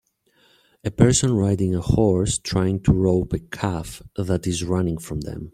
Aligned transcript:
A 0.83 0.89
person 0.89 1.31
riding 1.35 1.75
a 1.75 1.79
horse 1.81 2.39
trying 2.39 2.79
to 2.85 2.91
rope 2.91 3.33
a 3.33 3.39
calf 3.39 4.01
that 4.15 4.47
is 4.47 4.63
running 4.63 4.97
from 4.97 5.21
them. 5.21 5.49